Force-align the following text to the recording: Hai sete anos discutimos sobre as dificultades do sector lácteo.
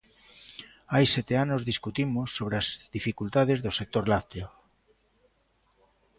Hai 0.93 1.05
sete 1.15 1.33
anos 1.43 1.61
discutimos 1.71 2.27
sobre 2.37 2.55
as 2.61 2.67
dificultades 2.97 3.57
do 3.65 3.71
sector 3.79 4.03
lácteo. 4.11 4.47